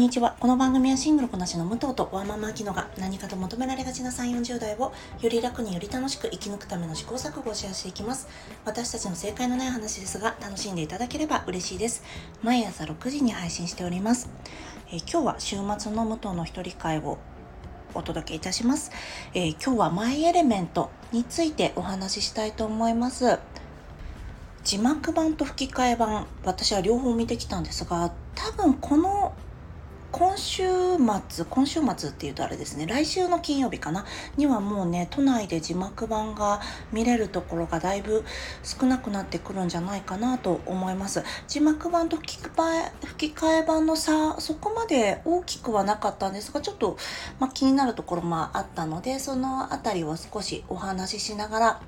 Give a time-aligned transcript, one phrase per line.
[0.00, 0.34] んにちは。
[0.40, 8.26] この番組はシングルこなしの武藤とワーママアキノが何かと求められがちな3、40代をより楽により楽しく生き抜くための試行錯誤をシェアしていきます。
[8.64, 12.02] 私たちの正解のない話ですが、楽しんでいただければ嬉しいです。
[12.42, 14.30] 毎朝6時に配信しております。
[14.90, 17.18] えー、今日は週末の武藤の一人会を
[17.92, 18.92] お届けいたします、
[19.34, 23.38] えー、今日はマイエレメントについてお話ししたいと思います。
[24.64, 29.34] 字幕版と吹き替え版私は両方見てきたんですが多分この
[30.12, 30.64] 今週
[31.28, 34.04] 末今週末っていうとあれですね来週の金曜日かな
[34.36, 36.60] にはもうね都内で字幕版が
[36.92, 38.24] 見れるところがだいぶ
[38.62, 41.22] 少なくなってくるんじゃないかなと思います。
[41.48, 46.96] 字幕版と吹き替え版の差そこまで大きくはなかったんですがちょっと、
[47.38, 51.82] まあ、気になるところもあったのでその辺りを少しお話ししながら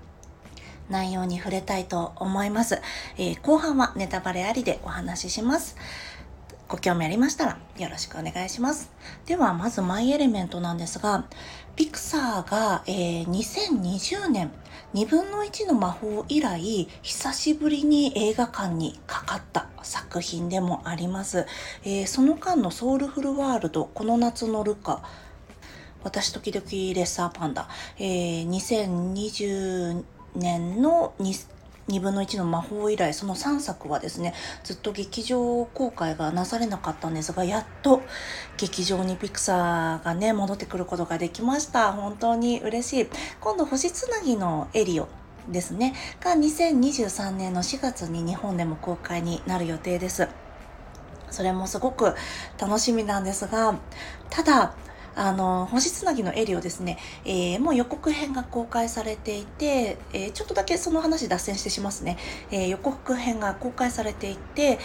[0.91, 2.81] 内容に触れたいと思います、
[3.17, 5.77] えー、後半はネタバレありでお話しします。
[6.73, 8.91] ご興味ありましたらよろしくお願いします。
[9.27, 11.27] では、まずマイエレメントなんですが、
[11.77, 14.51] ピクサーが、えー、2020年
[14.95, 21.45] 2分の1の魔法以来、久しぶりに映画館にかかった作品でもあります。
[21.85, 25.03] えー、その間のソウルフルワールド、この夏のルカ、
[26.03, 26.65] 私時々
[26.95, 30.05] レッサーパンダ、えー、2020
[30.37, 31.13] 年の
[31.89, 38.03] 2分の1の魔法以来その3作はですねずっと劇場公開がなされなかったんですがやっと
[38.57, 41.93] 劇場にピクサーがね戻ってくることができました。
[41.93, 43.09] 本当に嬉しい。
[43.41, 45.09] 今度星つなぎのエリオ
[45.49, 45.95] ですね。
[46.21, 50.29] が2023年の4月に日本でも公開になる予定です。
[51.33, 52.15] それもすごく
[52.61, 53.79] 楽しみなんですが
[54.31, 54.75] ただ
[55.15, 62.17] あの、星つなぎのエリをですね、えー、もう予告編が公開されていて、えー、ちょっとだけその話脱線してしますね。
[62.51, 64.79] えー、予告編が公開されていて、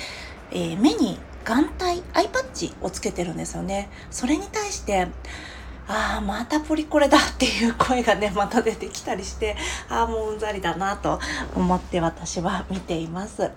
[0.52, 3.90] え目に眼帯、アイパッチをつけてるんですよね。
[4.12, 5.08] それに対して、
[5.88, 9.56] ああ、またポリコレだっていう声がね、また出てきたりして、
[9.90, 11.20] ああ、もううんざりだなと
[11.56, 13.52] 思って私は見ています。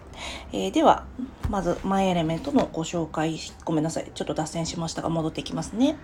[0.53, 1.05] えー、では、
[1.49, 4.11] まず、マイエレメントのご紹介、ごめんなさい。
[4.15, 5.97] ちょっと脱線しましたが、戻っていきますね。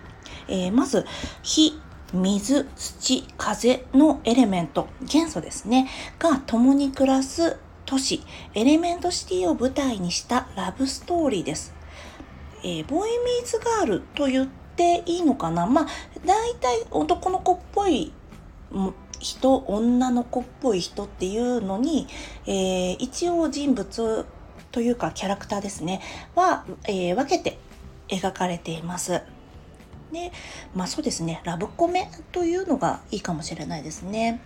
[0.49, 1.07] えー、まず、
[1.45, 1.81] 火、
[2.13, 5.89] 水、土、風のエレメント、元素ですね、
[6.19, 11.73] が共に暮らす都市、エレメントシティを舞台にしたラブストーリーです。
[12.65, 14.66] えー、ボーイミーズガールと言って
[15.07, 15.67] いいのかな？
[15.67, 15.87] まあ、
[16.25, 18.13] 大体男の子っぽい
[19.19, 22.07] 人、女の子っぽい人っていうのに、
[22.47, 24.27] えー、一応人物
[24.73, 26.03] というかキャラクターですね、
[26.35, 27.59] は、えー、分けて
[28.09, 29.23] 描かれています。
[30.13, 30.33] で、
[30.75, 34.41] まあそうですね、ラブコメというのがいいかもしれないですね。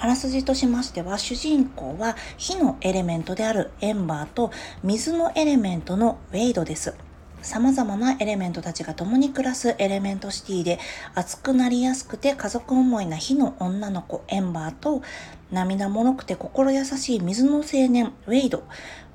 [0.00, 4.52] あらすじとしましては、主人公は火のエレメントであるエンバーと
[4.84, 6.94] 水のエレメントのウェイドです。
[7.42, 10.78] 様々なエレメントたちが共に暮らすエレメントシティで
[11.14, 15.02] 熱くなりやすくて家族思いな火の女の子エンバーと
[15.50, 18.64] 涙もろくて心優しい水の青年ウェイド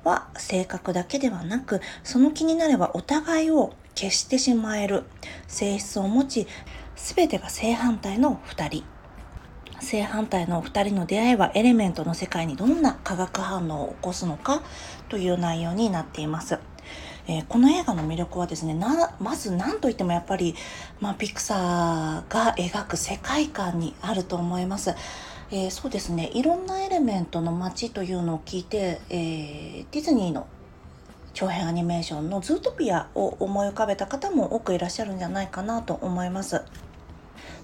[0.04, 5.04] は性格だけではなくその気になればお互いを消してしまえる
[5.46, 6.46] 性質を持ち
[6.96, 8.84] 全てが正反対の2人
[9.80, 14.62] 正反対の2人の出会いはエレメントの世界にどんな化学反応を起こすのか
[15.08, 16.58] という内容になっています。
[17.26, 18.74] えー、この映画の魅力はですね
[19.18, 20.54] まず何といってもやっぱり、
[21.00, 24.94] まあ、ピクサーが描く世界観にあると思います。
[25.50, 30.46] えー、そうですねいろんなエレメントの街というのを聞いて、えー、ディズニーの
[31.34, 36.62] 長編アニメーションのズートピアを思い浮かべた方も多くいらっしゃるんじゃないかなと思います。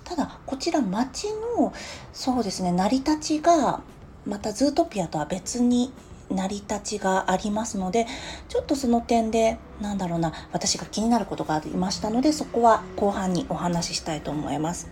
[0.05, 1.73] ただこちら街の
[2.13, 3.81] そうですね成り立ちが
[4.27, 5.93] またズートピアとは別に
[6.31, 8.07] 成り立ちがありますので
[8.49, 14.91] ちょっとその点でなんだろうな私が気になることがありましたのでそこは後半にお話ししたいと思います。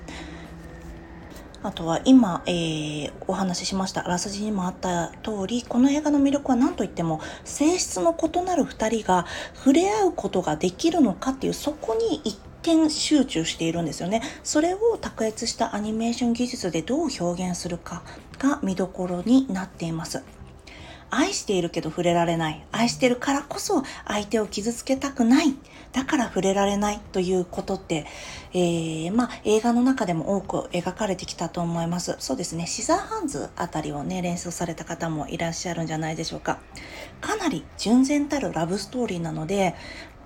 [1.62, 18.02] あとは今、えー、お話ししましたあらすじにもあった通りこの映画の魅力は何といっても性質の異なる2人が触れ合うことができるのかっていうそこに一点集中しているんですよねそれを卓越したアニメーション技術でどう表現するか
[18.38, 20.23] が見どころになっています
[21.10, 22.64] 愛しているけど触れられない。
[22.72, 25.55] 愛してるからこそ相手を傷つけたくない。
[25.93, 28.06] だから触れられないということって、
[28.52, 32.16] えー、まあ映画の中でも多く描かれてきたと思います。
[32.19, 32.66] そうですね。
[32.66, 36.58] シザーハンズあたりをね、連想された方もいらっしゃるんじゃないでしょうか。
[37.20, 39.75] かなり純然たるラブストーリーなので、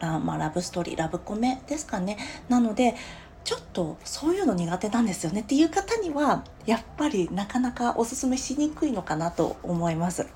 [0.00, 2.18] あまあラブストーリー、ラブコメですかね。
[2.48, 2.96] なので、
[3.44, 10.26] ちょっとそういうの苦手なんですよねっていう方にはやっぱりなかなかおすすめしにくいのかなと思います。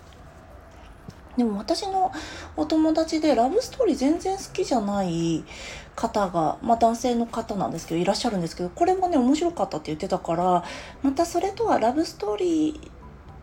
[1.36, 2.12] でも私の
[2.56, 5.44] お友達でラブストーリー全然好きじゃない
[5.94, 10.64] 方が、まあ男性の方なんですけど、いらっしゃるんですけど、これもね、面白かったって言ってたから、
[11.02, 12.80] またそれとはラブストーリ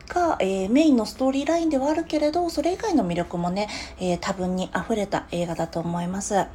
[0.09, 3.69] ーが、えー、メインのストーリーラインではあるけれど、それ以外の魅力もね、
[3.99, 6.45] えー、多分に溢れた映画だと思います。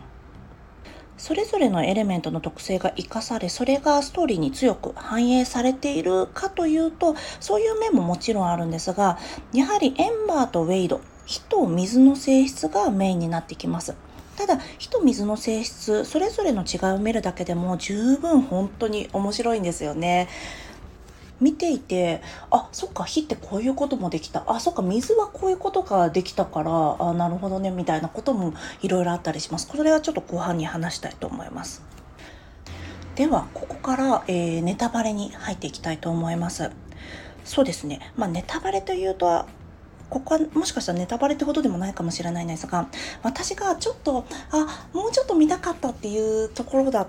[1.19, 9.19] それぞれのエレメントの特性が生かされ、それがストーリーに強く反映されているかというと、そういう面ももちろんあるんですが、
[9.53, 13.95] やはりエンバーとウェイド、火と水の性質がメインになってきます。
[14.37, 20.27] ただ火と水の性質それぞれの違いを見るだけでも十分本当に面白いんですよね。
[21.39, 24.43] 見ていてあそっか火ってこういうこともできた。
[24.47, 29.69] あそっか水はこういうことができたからあなるほどねみたいなこともいろいろあったりします。
[29.69, 31.83] これはちょっと後半に話したいと思います。
[33.17, 36.71] ではここから、えー、ネタバレに入っていきたいと思います。
[37.45, 38.13] そうですね。
[38.17, 39.45] まあネタバレというと
[40.11, 42.89] ここはもしかしたらネタバレってほどでもないかもしれないんですが
[43.23, 47.07] 私がちょっとあもうちょっと見たかったっていうところだっ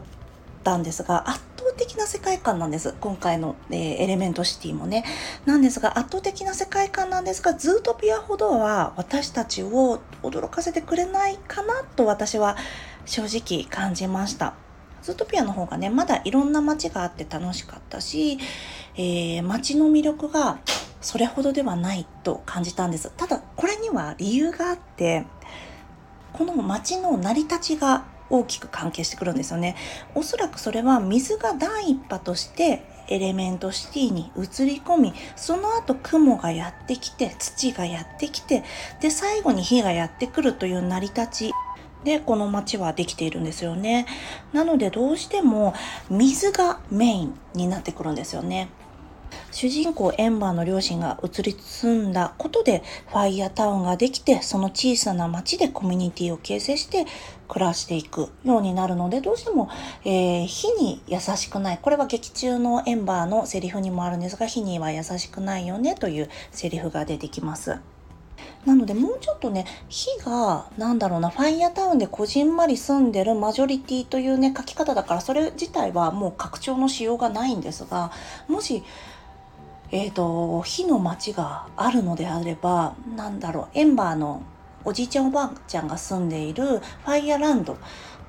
[0.63, 2.94] たんですが圧倒的な世界観なんです。
[3.00, 5.06] 今回の、えー、エレメントシティもね。
[5.46, 12.57] なんですが圧倒的な世界観なんですがズートピアほどは私たちを驚かせてくれないかなと私は
[13.06, 14.54] 正直感じました。
[15.02, 18.38] ズートピアの方がねまだいろんな街があって楽しかったし、
[18.95, 20.60] えー、街の魅力が
[21.01, 23.12] それほどではないと感じたんです。
[23.16, 25.25] ただ、これには理由があって、
[26.34, 29.75] この街の成り立ちが大きく関係してくるんですよね。
[30.16, 38.63] おそらくそれは水が第一波としてエレメントシティに移り込み、その後雲がやってきて、土がやってきて、
[39.02, 41.54] で、最後に火がやってくるという成り立ち
[42.04, 44.06] で、この街はできているんですよね。
[44.54, 45.74] なのでどうしても
[46.10, 48.69] 水がメインになってくるんですよね。
[49.52, 57.06] 主人公エンバーの両親が移り住んだことでファイヤータウンができてその小さな町でコミュニティを形成して
[57.48, 59.70] 暮らしていくようになるのでどうしても、
[60.06, 67.80] えー、火に優しくないこれは劇中のエンバーのセリフにもあるんですが火には優しくないよねというセリフが出てきます。
[68.66, 78.12] なのでもうちょっとね、火が、なんだろうな、ファイヤータウンでこじんまり住んでるマジョリティというね、書き方だから、それ自体はもう拡張のしようがないんですが、
[78.48, 78.84] もし、
[79.91, 84.44] えっ、ー、と、火の町があるのであれば、なんだろう、エンバーの
[84.86, 87.77] おじいちゃんおばあちゃんが住んでいるファイヤーランド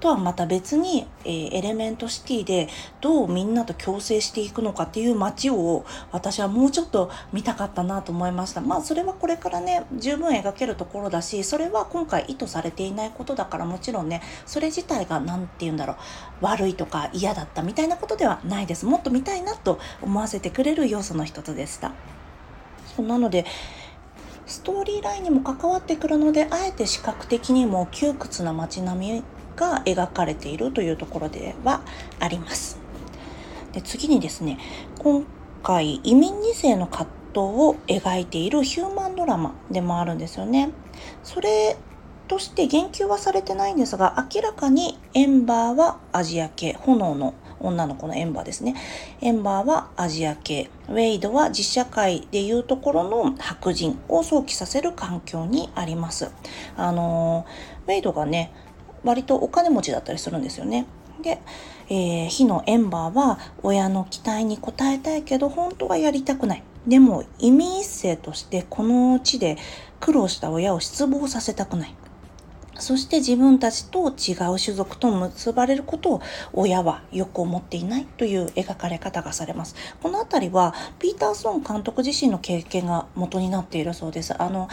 [0.01, 2.69] とはまた別に、えー、エレメントシティで
[3.01, 8.61] どうみんなと共生していくのかっていう街を私はもうちょっと見たかったなと思いました。
[8.61, 15.97] まあそれはこれからね、十分描けるところだし、それは今回意図されていないことだからもちろんね、それ自体が何て言うんだろう、
[16.41, 18.87] 悪いとか嫌だったみたいなことではないです。
[18.87, 21.93] もっと見たいなと思わせてくれる要素の一つでした。
[22.97, 23.45] そうなので、
[24.47, 29.23] ストーリーラインにも関わってくるのであえて視覚的にも窮屈な街並み
[29.61, 31.83] が描かれているというところでは
[32.19, 32.81] あります。
[33.73, 34.59] で次にですね
[34.99, 35.25] 今
[35.63, 40.71] 回移民2世の葛藤を描いているヒューマンドラマでもあるんですよね。
[41.23, 41.77] それ
[42.27, 48.75] として言及はされてないんですが明らかにエンバーはアジア系炎の女の子のエンバーですね。
[49.21, 56.31] エンバーはアジア系、ウェイドは実社会でいうところの白人を想起させる環境にあります。
[56.77, 57.45] あの
[57.87, 58.53] ウェイドがね、
[59.05, 60.87] 割とお金持ちだったりするんですよね。
[61.23, 61.41] で、
[61.89, 66.63] えー、火のエンバーは親の期待に応えたいけど本当はやりたくない。
[66.87, 69.59] でも移民一世としてこの地で
[70.01, 71.95] 苦労した親を失望させたくない。
[72.81, 76.23] そして自分たちと違う種族と結ばれることを
[76.55, 79.75] 親はよく思っていないという描かれ方がされます。
[80.03, 84.41] このあたりはピーターソン監督自身の経験が元になっているそうです。
[84.43, 84.69] あの、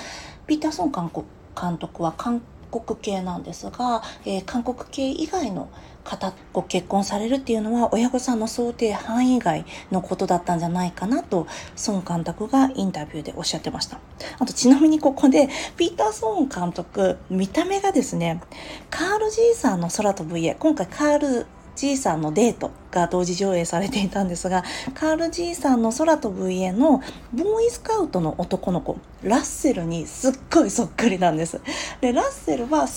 [0.47, 5.69] ピーターソン監督は韓国系なんですが、えー、韓国系以外の
[6.03, 11.47] 方ご結婚されるっていうのは親御さんの想定範囲外のことだったんじゃないかなと
[11.87, 13.99] 孫監督がインタビューでおっしゃってました。
[14.39, 18.41] あとちなみにここでピーター・ソーン監督見た目がですね
[18.89, 21.45] カール・ジーさんの空飛ぶ家今回カール
[21.77, 24.63] じいさんのデートが同時上映されていたんですが、
[24.95, 27.03] カールじいさんの空飛ぶ家の
[27.33, 31.61] ボーイスカウトの男の子、ラッセルにすっごいそっくりなんです。
[32.01, 32.87] で、ラッセルは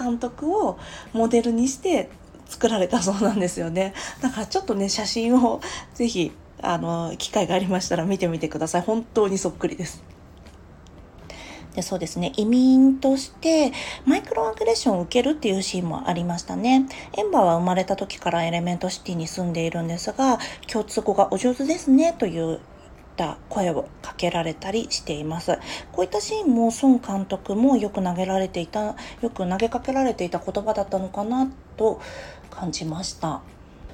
[0.00, 0.78] 孫監督を
[1.12, 2.08] モデルにして
[2.46, 3.92] 作られたそうなんですよね。
[4.22, 5.60] だからちょっとね、写真を
[5.94, 6.30] ぜひ、
[6.62, 8.82] あの、機会がありましたら見てみてください。
[8.82, 10.02] 本当にそっくりです。
[11.78, 13.72] でそうですね、移民として
[14.04, 16.88] マイクロアグレッションを受けるっていうシーンもありましたね。
[17.16, 22.60] エンバーは生まれた時からエレメントシティに住んでいるんですが、共通語がお上手ですねというっ
[23.14, 25.56] た声をかけられたりしています。
[25.92, 32.00] こういったシーンも孫監督もよく投げられていた、よく投げかけられていた言葉だったのかなと
[32.50, 33.42] 感じました。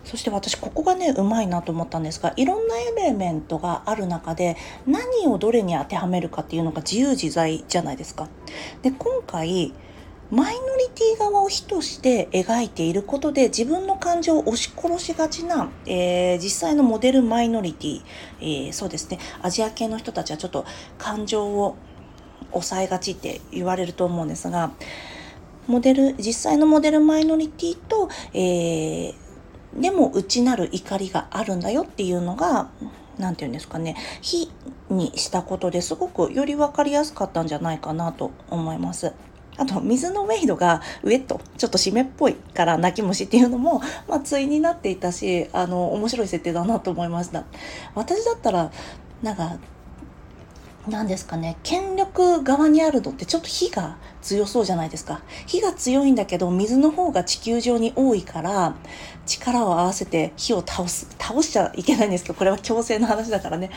[0.04, 4.56] そして私ここがねうまいなと思ったんですがいろんなエレメントがある中で
[4.86, 8.28] 何をどれに当てはめるかっていうのが自由自在じゃないですか。
[8.82, 9.72] で今回
[10.30, 18.02] マイノリティ側を主として描いていることで自分の感情を押し殺しがちな、えー、実際のモデルマイノリティ、
[18.40, 20.64] えー、そうですねアジア系の人たちはちょっと
[20.98, 21.76] 感情を
[22.50, 24.72] 抑えがちって言われると思うんですが
[25.66, 29.14] モデル実際のモデルマイノリティと、えー、
[29.76, 32.70] でも内なる怒りがあるんだよっていうのが
[33.18, 34.50] 何て言うんですかね火
[34.90, 39.12] にしたことですごくより分かりやすかったんじゃないかなと思います。
[39.56, 47.44] あと、水のウェイドがウェット、ちょっと湿っぽいから泣き虫っていうのも、まあ、対になっていたし、あの、面白い設定だなと思いました。
[47.94, 48.72] 私だったら、
[49.22, 49.58] なんか、
[50.88, 58.74] 何ですかね権力側にあるのってちょっと火が強そうじゃないですか火が強いんだけど水の方が地球上に多いから
[59.24, 63.70] 力を合わせて火を倒す倒しちゃいけないんですけどこれは強制の話だからね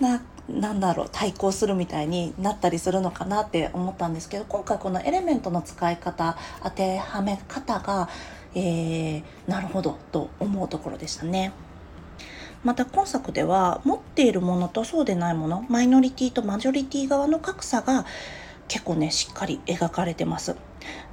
[0.00, 8.08] ななんだろう対抗するみたいになったりするのかなって思ったんですけど今回このエレメントの使い方当てはめ方が、
[8.54, 11.52] えー、なるほどと思うところでしたね。
[12.64, 18.04] また今作では持っているものとそうでないものマイノリティとマジョリティ側の格差が
[18.66, 20.56] 結構ねしっかり描かれてます。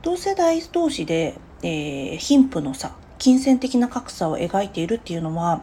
[0.02, 5.62] 同世代同士で、えー、貧富の差金銭的な格差を描いているっていうのは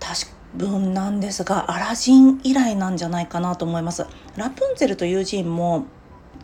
[0.00, 4.06] 確分なんですがアラジン以来なんじゃないかなと思います。
[4.36, 5.84] ラプンツェルというジンも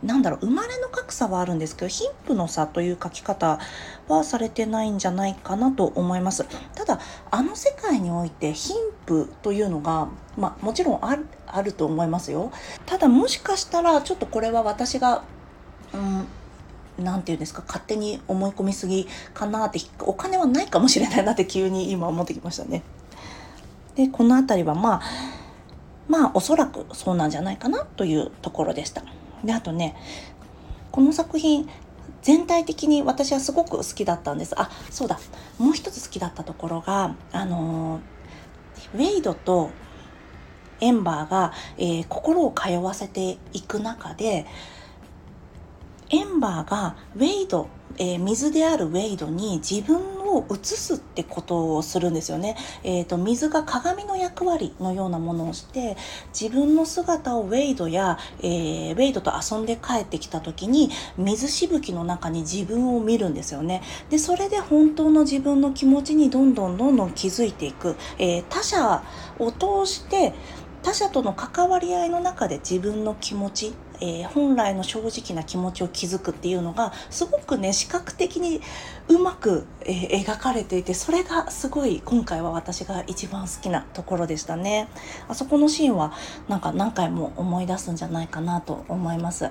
[0.03, 3.59] なんだろう生まれの格差はあるんですけど貧富の差という書き方
[4.09, 7.00] はされてないんじゃないかなと思いますただ
[7.31, 8.76] あの世界において貧
[9.07, 12.53] 富というのがまあもちろんあるあると思いますよ
[12.85, 15.25] ただもしかしたらちょっとこれは私が
[15.95, 16.26] うん
[16.99, 22.83] 何て言うんですか勝手に思い込みすぎかなってお金はないかもしれないなって急に今思ってきましたね。
[23.95, 25.03] でこの辺りはまあ
[26.09, 29.03] まあおそらくそうなんじゃないかなというところでした。
[29.45, 29.97] であとね
[30.90, 31.69] この作品
[32.23, 34.61] 全体的に私はすごく好きだったんです。
[34.61, 35.19] あそうだ。
[35.59, 38.00] もう一つ好きだったところがあの
[38.95, 39.71] ウェイドと
[40.81, 44.47] エンバーが、えー、心を通わせていく中で
[46.11, 52.57] エンバーがウェイド、えー、水であるウェイドに自分を映すってことをするんですよね。
[52.83, 55.97] えーと、水が鏡の役割のようなものをして
[56.38, 63.83] 自分の姿をウェイドや、えー、ウェイドと遊んで帰ってきた時に水しぶきの中に自分を見るんですよね。
[64.11, 69.03] でそれで本当の自分の気持ちにどんどんどんどん気づいていく、えー、他者
[69.38, 70.35] を通して
[70.83, 78.61] 他者との関わり合いの中で自分の気持ちえー、本来の正直な気持ちを築くっていうのがすごくね視覚的に
[79.09, 84.88] うまく、えー、描かれていてそれがすごい今回は私が一番好きなところでしたね。
[85.29, 86.12] あそこのシーンは
[86.49, 89.50] なんか何回も思い出すんじゃないかなと思います。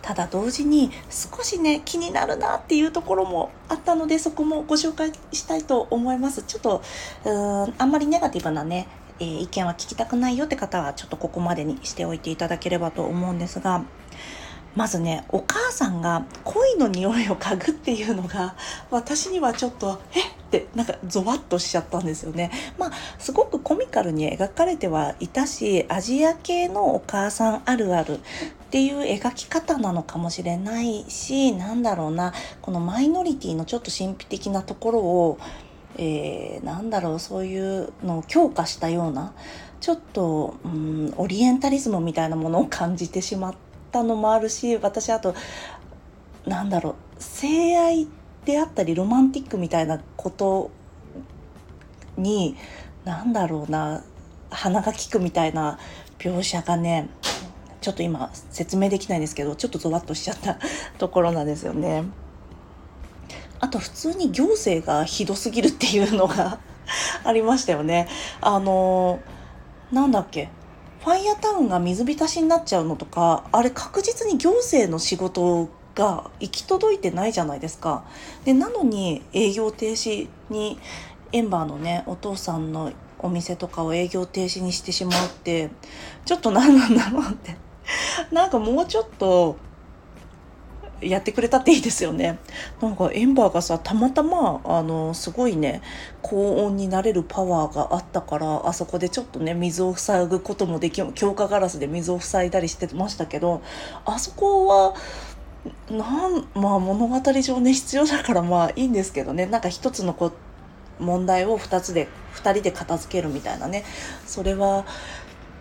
[0.00, 6.42] ただ同時に少しね気になるなっていうところもあったのでそこもご紹介したいと思います。
[6.44, 6.82] ちょっと
[7.24, 8.88] うーんあんまりネガティブなね
[9.20, 13.84] えー、意見は聞きたくないよって方はちょっとここまでにしておいていただければと思うんですが
[14.74, 18.54] まずねお母さんが恋の匂いを嗅ぐっていうのが
[18.90, 20.20] 私にはちょっとえ？
[20.20, 22.50] ってなんかゾワッとしちゃったんですよね。
[22.78, 28.20] まあすごくコミカルに描かれてはいたしアジア系のお母さんあるあるっ
[28.70, 32.32] ていう描き方なのかもしれないしなんだろうな
[32.62, 35.38] このマイノリティのちょっと神秘的なところを
[35.96, 39.32] えー、なんだろうそういうのを強化したような
[39.80, 43.54] ちょっと、うん、オリエンタリズムみたいなものを感じてしまっ
[43.90, 45.34] たのもあるし私あと
[46.46, 48.08] なんだろう性愛
[48.44, 50.70] であったりロマンティックみたいなこと
[52.16, 52.56] に
[53.04, 54.02] 何だろうな
[54.50, 55.78] 鼻が利くみたいな
[56.18, 57.08] 描写がね
[57.80, 60.58] ちょっと今説明できないんですけどちょっとゾワッとしちゃった
[60.98, 62.04] ところなんですよね。
[63.60, 66.58] あと普通に行政がひどすぎるっていうのが
[67.24, 68.08] ありましたよね。
[68.40, 69.20] あの
[69.92, 70.48] なんだっけ？
[71.04, 78.04] ファイアタウンが水浸しになっちゃうのとかあれ確実に行政の仕事が行き届いてないじゃないですか。
[78.44, 80.78] でなのに営業停止に
[81.32, 85.70] エンバーのねお父さんのお店とかを営業停止にしてしまうって
[86.24, 87.56] ちょっと何なんだろうって
[88.30, 89.56] なんかもうちょっと
[91.00, 92.38] やってくれたっていいですよね。
[92.80, 95.82] なんかエンバーがさ、たまたま、あの、すごいね、
[96.22, 103.62] 高温になれるパワーがあったから、あそこでちょっとね、水を塞ぐこともでき、強化ガラスで水を塞いだりしてましたけど、
[104.04, 104.94] あそこは、
[105.90, 109.46] なんまあ物語上ね必要だからまあいいんですけどね。
[109.46, 110.32] なんか一つのこ
[110.98, 113.84] 問題を2つで2人で片付けるみたいなね。
[114.26, 114.84] それは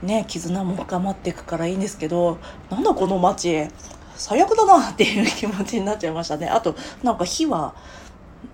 [0.01, 2.37] ね絆も深まっていくからいいんですけど
[2.69, 3.67] なんだこの街。
[4.17, 6.47] 最悪だなっていう気持ちになっちゃいましたね。
[6.47, 7.75] あとなんか火は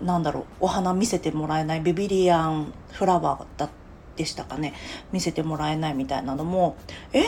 [0.01, 3.69] なんだろうお花見せてもらえないビビリアンフラワーだ
[4.15, 4.73] でしたかね。
[5.11, 6.77] 見せてもらえないみたいなのも
[7.13, 7.23] え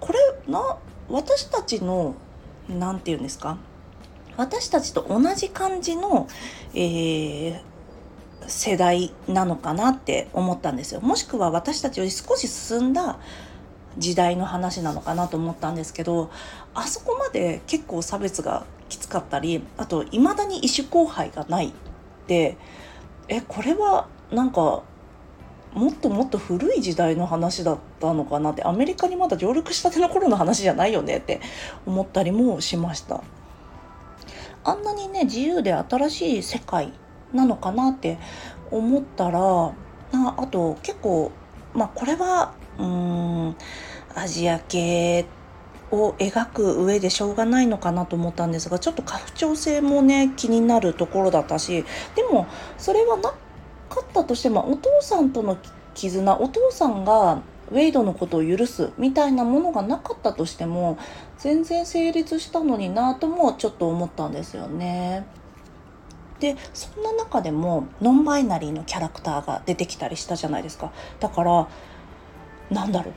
[0.00, 0.18] これ
[0.52, 0.76] な
[1.08, 2.14] 私たちの
[2.68, 3.58] 何て言うんですか？
[4.36, 6.28] 私たちと同じ感じの、
[6.74, 7.60] えー、
[8.46, 11.00] 世代なのかなって思ったんですよ。
[11.00, 13.18] もしくは私たちより少し進んだ
[13.98, 16.30] 時代の話なのかなと思ったんですけど
[16.74, 21.72] あそこまで結構差別がきつかったりあといまだに異種交配がないっ
[22.26, 22.56] て
[23.28, 24.82] えこれはなんか
[25.74, 31.40] もっともっと古い時代の話だったのかなってアメリカにまだ上陸したての頃の話じゃないよねって
[31.84, 33.22] 思ったりもしました。
[34.62, 36.92] あんなにね自由で新しい世界
[37.32, 38.18] なのかなって
[38.70, 39.40] 思ったら
[40.12, 41.32] なあと結構
[41.74, 43.56] まあこれはうん
[44.14, 45.26] アジア系
[45.90, 52.46] を描く上でしょうがないのかなと思ったんですがちょっと家父長制もね気になるところだったしでも
[52.78, 53.30] それはな
[53.88, 55.58] かったとしてもお父さんとの
[55.94, 60.98] 絆お父さんがウェイドのことを許すみたいなものがなかったとしても
[61.38, 65.26] 全然成立したのになともちょっと思ったんですよね。
[66.40, 71.68] でそんな中でもノンバイナリーのキャラクターが出てきたりしたじゃないですかだから
[72.70, 73.14] なんだろう。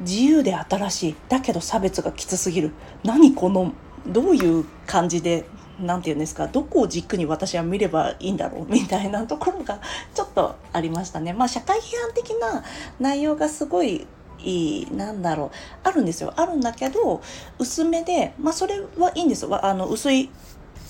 [0.00, 1.16] 自由で新しい。
[1.28, 2.72] だけど差別がきつすぎる。
[3.04, 3.72] 何この
[4.06, 5.46] どういう感じで
[5.80, 6.48] 何て言うんですか。
[6.48, 8.66] どこを軸に私は見ればいいんだろう。
[8.72, 9.80] みたいなところが
[10.14, 11.32] ちょっとありましたね。
[11.32, 12.62] まあ社会批判的な
[13.00, 14.06] 内容がすごい
[14.38, 15.50] いいなんだろう。
[15.82, 16.32] あるんですよ。
[16.36, 17.20] あるんだけど
[17.58, 19.64] 薄めでまあそれはいいんですよ。
[19.64, 20.30] あの薄い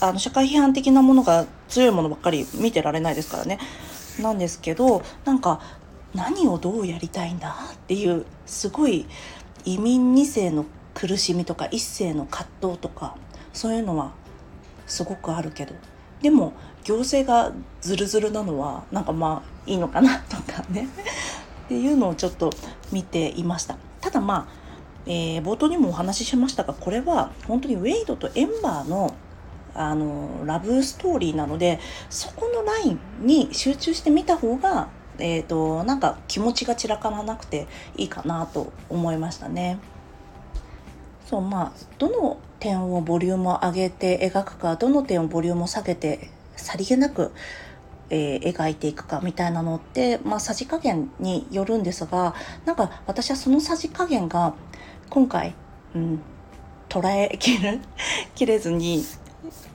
[0.00, 3.58] あの社会批判的なものが強いものばっかり見てられないですからね。
[4.20, 5.60] なんですけどなんか
[6.16, 9.06] 何をどうやりたいんだっていうすごい
[9.64, 13.16] 移民2世の苦しみとか1世の葛藤とか
[13.52, 14.12] そういうのは
[14.86, 15.74] すごくあるけど。
[16.22, 17.52] でも行政が
[17.82, 20.88] ズルズルなのはなんかまあいいのかなとかね。
[21.66, 22.50] っていうのをちょっと
[22.92, 23.76] 見ていました。
[24.00, 24.52] ただまあ、
[25.04, 29.14] えー、冒頭にもお話ししましたがこれは本当にウェイドとエンバーの
[29.74, 39.78] あのラブストーリーなのでそこのラインに集中してみた方がえーと、なんか気持ちが散らからなくていいかなと思いましたね。
[41.26, 47.32] そうまあどの点をボリュームを上げて描くかどの点をボリュームを下げてさりげなく、
[48.10, 54.54] えー、描いていくかみたいなのって、まあ、さじ加減によるんですがなんか私はそのさじ加減が
[55.10, 55.54] 今回、
[55.94, 56.20] うん、
[56.88, 57.80] 捉えきる
[58.34, 59.04] きれずに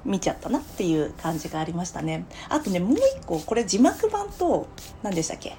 [0.05, 2.25] 見ちゃったなっていう感じがありましたね。
[2.49, 4.67] あとねもう一個これ字幕版と
[5.03, 5.55] 何でしたっけ、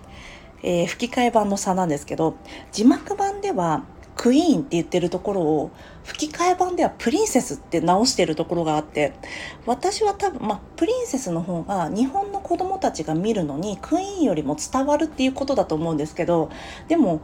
[0.63, 2.37] えー、吹き替え版の差なんですけど
[2.71, 3.85] 字幕版では
[4.17, 5.71] クイーンって言ってるところを
[6.05, 9.15] 吹き替え版ではプリンセスって直してるところがあって
[9.67, 16.51] 私は多分、まあ、プリンセスの方が日本の子供たちが見るのにクイーンよりも伝わるっていうことだと思うんですけど
[16.89, 17.23] でも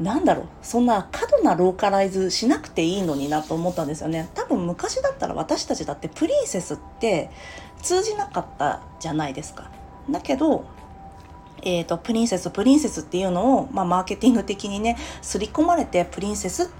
[0.00, 4.28] なんだろうそんな過度なローカライズしなくていいのになと思ったんですよね。
[4.34, 7.30] 多分昔だったら私たちだってプリンセスって
[7.82, 9.70] 通じなかったじゃないですか。
[10.10, 10.64] だけど
[11.62, 16.70] えーと、プリンセスプリンセスっていうのを、まあ、マーケティング的にね刷り込まれてプリンセス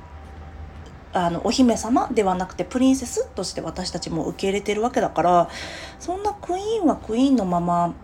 [1.12, 5.50] あのお姫様ではなくてプリンセスとして私たちも受け入れてるわけだから
[5.98, 7.94] そんなクイーンはクイーンのまま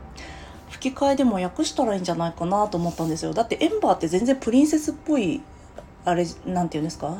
[0.74, 3.32] 吹き替えでも訳したらいいんじゃないかなと思ったんですよ。
[3.32, 5.40] だってエンバーって全然プリンセスっぽい
[6.04, 7.16] あれなんて言うんですか？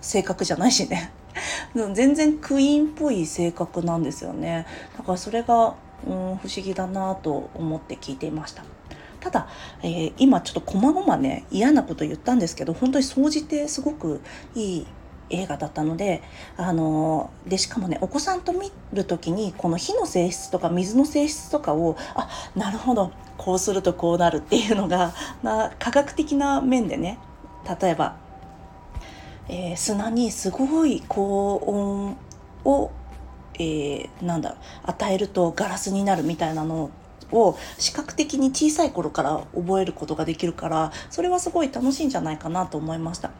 [0.00, 1.12] 性格じゃないしね。
[1.94, 4.66] 全然クイーンっぽい性格なんですよね。
[4.96, 8.64] だからそれがうん、不思議だなと思って聞いていました。
[9.20, 9.46] ただ、
[9.84, 14.20] えー、今ちょっとこまごまね嫌なこと言ったんですけど本当に総じてすごく
[14.56, 14.86] いい
[15.32, 16.22] 映画だったので
[16.56, 27.18] あのでしかもねお子さんと見る時にこの火の性質とか水の性質とかをあなるほどこうするとこうなるっていうのが な科学的な面でね
[27.80, 28.16] 例えば、
[29.48, 32.16] えー、砂にすごい高温
[32.64, 32.90] を
[33.58, 36.90] えー、なんだろう与えるとガラスになるみたいなの
[37.32, 43.30] を視覚的に小さい頃から覚えることができるからそれはすごい楽しいんじゃないかなと思いました。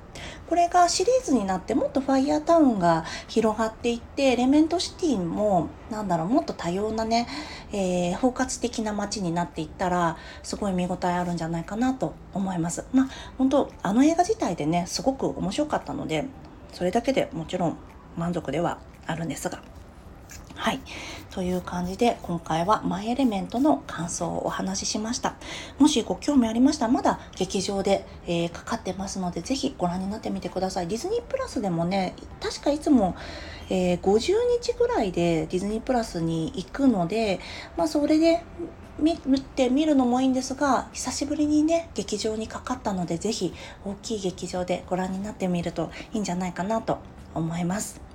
[0.53, 7.27] これがシリーズになってもっとファイヤータウンが広がっていってエレメントシティもなんだろうもっと多様なね、
[7.73, 12.85] えー、包括的な街になっていったらすごい見応えあるんじゃないかなと思います。
[12.93, 16.27] まあ本当あの映画自体でねすごく面白かったので
[16.75, 17.79] それだけでもちろん
[18.19, 19.63] 満足ではあるんですが。
[20.63, 20.81] はい。
[21.33, 25.35] という感じで、今回はマイエレメントの感想をお話ししました。
[25.81, 30.87] もしご興味ありましたら、まだ劇場で、えー、かかってますので、ぜひご覧になってみてください。
[30.87, 33.17] ディズニープラスでもね、確かいつも、
[33.71, 37.41] えー、50日ぐらいでディズニープラスに行くので、
[37.77, 38.45] まあ、それで
[39.01, 43.53] 見てみるのもいいんですが、久しぶりにね、劇場にかかったので、ぜひ
[43.85, 46.99] 大きい劇場でご覧になってみるといいんじゃないかなと
[47.35, 48.12] 思います。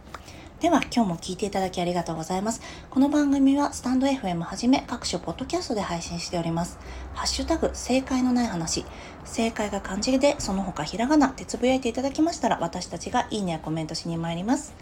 [0.59, 2.61] では今日も聞いていただきありがとうございます。
[2.89, 6.79] この番組はスタンド FM はじめ各種ポッドキャストで配信しております。
[7.13, 8.83] ハッシュタグ正解のない話。
[9.23, 14.73] 正解が漢字でその他ひらがなでつぶやいていただきましたら私たちがいいねやコメントしに参ります。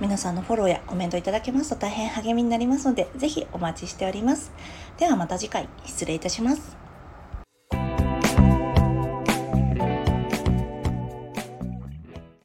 [0.00, 4.50] 皆さんのフォローやコメントいただけますと大変励みになりますのでぜひお待ちしております。
[4.98, 6.83] ではまた次回失礼いたします。